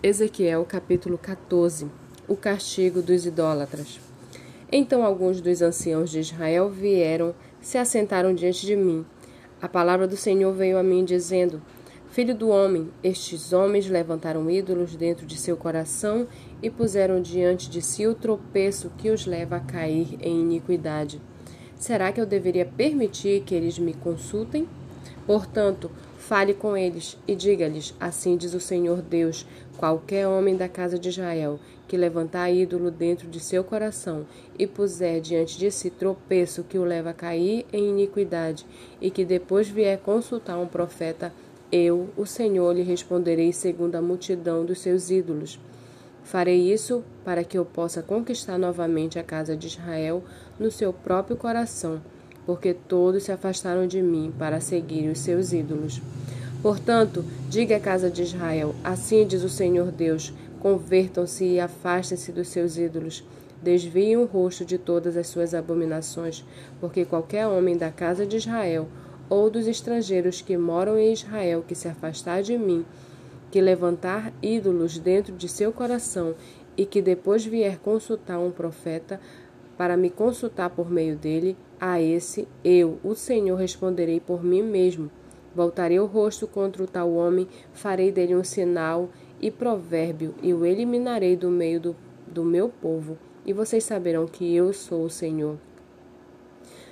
[0.00, 1.90] Ezequiel capítulo 14
[2.28, 3.98] O castigo dos idólatras.
[4.70, 9.04] Então alguns dos anciãos de Israel vieram, se assentaram diante de mim.
[9.60, 11.60] A palavra do Senhor veio a mim, dizendo:
[12.10, 16.28] Filho do homem, estes homens levantaram ídolos dentro de seu coração
[16.62, 21.20] e puseram diante de si o tropeço que os leva a cair em iniquidade.
[21.76, 24.68] Será que eu deveria permitir que eles me consultem?
[25.26, 29.46] Portanto, fale com eles e diga-lhes: Assim diz o Senhor Deus:
[29.76, 31.58] qualquer homem da casa de Israel
[31.88, 34.26] que levantar ídolo dentro de seu coração
[34.58, 38.66] e puser diante de si tropeço que o leva a cair em iniquidade,
[39.00, 41.32] e que depois vier consultar um profeta,
[41.72, 45.58] eu, o Senhor, lhe responderei segundo a multidão dos seus ídolos.
[46.22, 50.22] Farei isso para que eu possa conquistar novamente a casa de Israel
[50.58, 52.02] no seu próprio coração,
[52.48, 56.00] porque todos se afastaram de mim para seguir os seus ídolos.
[56.62, 62.48] Portanto, diga à casa de Israel: Assim diz o Senhor Deus: Convertam-se e afastem-se dos
[62.48, 63.22] seus ídolos.
[63.62, 66.42] Desviem o rosto de todas as suas abominações,
[66.80, 68.88] porque qualquer homem da casa de Israel
[69.28, 72.82] ou dos estrangeiros que moram em Israel que se afastar de mim
[73.50, 76.34] que levantar ídolos dentro de seu coração
[76.78, 79.20] e que depois vier consultar um profeta
[79.76, 85.10] para me consultar por meio dele, a esse eu, o Senhor, responderei por mim mesmo.
[85.54, 89.08] Voltarei o rosto contra o tal homem, farei dele um sinal
[89.40, 94.54] e provérbio, e o eliminarei do meio do, do meu povo, e vocês saberão que
[94.54, 95.56] eu sou o Senhor.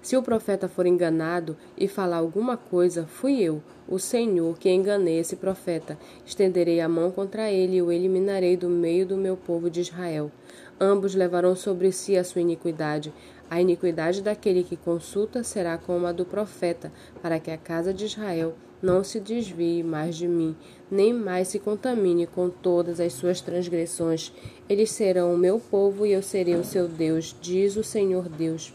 [0.00, 5.18] Se o profeta for enganado e falar alguma coisa, fui eu, o Senhor, que enganei
[5.18, 5.98] esse profeta.
[6.24, 10.30] Estenderei a mão contra ele e o eliminarei do meio do meu povo de Israel.
[10.80, 13.12] Ambos levarão sobre si a sua iniquidade.
[13.50, 18.04] A iniquidade daquele que consulta será como a do profeta, para que a casa de
[18.04, 20.54] Israel não se desvie mais de mim,
[20.90, 24.32] nem mais se contamine com todas as suas transgressões.
[24.68, 28.72] Eles serão o meu povo e eu serei o seu Deus, diz o Senhor Deus.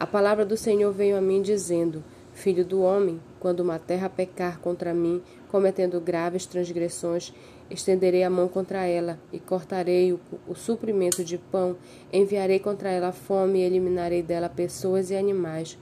[0.00, 2.02] A palavra do Senhor veio a mim dizendo:
[2.34, 7.32] Filho do homem, quando uma terra pecar contra mim, cometendo graves transgressões,
[7.72, 11.76] estenderei a mão contra ela e cortarei o, o suprimento de pão,
[12.12, 15.78] enviarei contra ela fome e eliminarei dela pessoas e animais.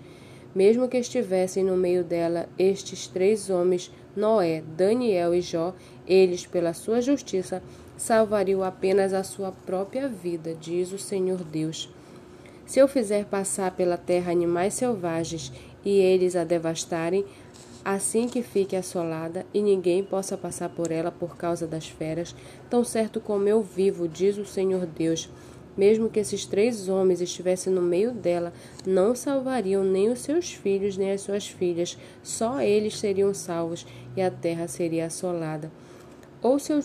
[0.55, 5.75] Mesmo que estivessem no meio dela estes três homens, Noé, Daniel e Jó,
[6.07, 7.63] eles, pela sua justiça,
[7.97, 11.93] salvariam apenas a sua própria vida, diz o Senhor Deus.
[12.67, 15.53] Se eu fizer passar pela terra animais selvagens
[15.85, 17.25] e eles a devastarem,
[17.85, 22.35] assim que fique assolada e ninguém possa passar por ela por causa das feras,
[22.69, 25.31] tão certo como eu vivo, diz o Senhor Deus,
[25.77, 28.53] mesmo que esses três homens estivessem no meio dela,
[28.87, 33.87] não salvariam nem os seus filhos nem as suas filhas, só eles seriam salvos
[34.17, 35.71] e a terra seria assolada.
[36.43, 36.81] Ou se eu,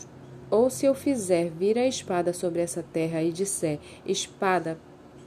[0.50, 4.78] ou se eu fizer vir a espada sobre essa terra e disser: Espada,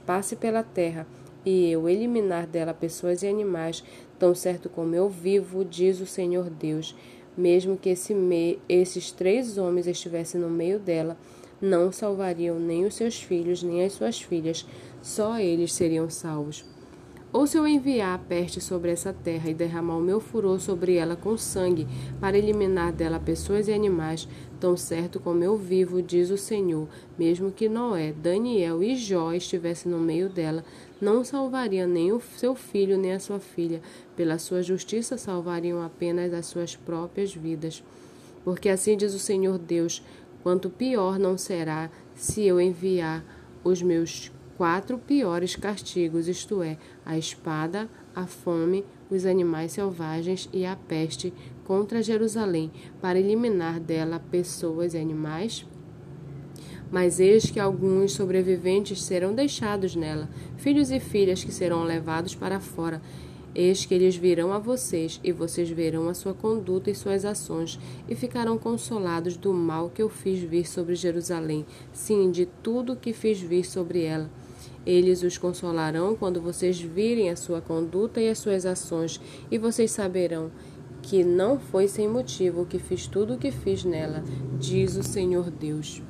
[0.05, 1.05] passe pela terra,
[1.45, 3.83] e eu eliminar dela pessoas e animais,
[4.17, 6.95] tão certo como eu vivo, diz o Senhor Deus,
[7.37, 11.17] mesmo que esse me, esses três homens estivessem no meio dela,
[11.61, 14.65] não salvariam nem os seus filhos, nem as suas filhas,
[15.01, 16.65] só eles seriam salvos.
[17.31, 20.95] Ou se eu enviar a peste sobre essa terra e derramar o meu furor sobre
[20.95, 21.87] ela com sangue,
[22.19, 24.27] para eliminar dela pessoas e animais,
[24.59, 26.87] tão certo como eu vivo, diz o Senhor,
[27.19, 30.65] mesmo que Noé, Daniel e Jó estivessem no meio dela,
[30.99, 33.79] não salvaria nem o seu filho nem a sua filha,
[34.15, 37.83] pela sua justiça salvariam apenas as suas próprias vidas.
[38.43, 40.03] Porque assim diz o Senhor Deus:
[40.41, 43.23] quanto pior não será se eu enviar
[43.63, 50.65] os meus quatro piores castigos, isto é, a espada, a fome, os animais selvagens e
[50.65, 51.33] a peste
[51.63, 52.69] contra Jerusalém,
[53.01, 55.65] para eliminar dela pessoas e animais?
[56.91, 60.27] Mas eis que alguns sobreviventes serão deixados nela,
[60.57, 63.01] filhos e filhas que serão levados para fora.
[63.55, 67.79] Eis que eles virão a vocês, e vocês verão a sua conduta e suas ações,
[68.09, 73.13] e ficarão consolados do mal que eu fiz vir sobre Jerusalém, sim, de tudo que
[73.13, 74.29] fiz vir sobre ela.
[74.89, 79.21] Eles os consolarão quando vocês virem a sua conduta e as suas ações,
[79.51, 80.49] e vocês saberão
[81.03, 84.23] que não foi sem motivo que fiz tudo o que fiz nela,
[84.59, 86.01] diz o Senhor Deus.